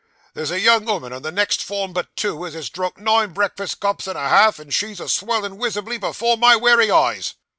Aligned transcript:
There's 0.33 0.49
a 0.49 0.59
young 0.59 0.89
'ooman 0.89 1.13
on 1.15 1.21
the 1.21 1.31
next 1.31 1.61
form 1.63 1.93
but 1.93 2.15
two, 2.15 2.43
as 2.47 2.55
has 2.55 2.71
drunk 2.71 2.97
nine 2.97 3.33
breakfast 3.33 3.79
cups 3.79 4.07
and 4.07 4.17
a 4.17 4.29
half; 4.29 4.57
and 4.57 4.73
she's 4.73 4.99
a 4.99 5.07
swellin' 5.07 5.59
wisibly 5.59 5.99
before 5.99 6.37
my 6.39 6.55
wery 6.55 6.89
eyes. 6.89 7.35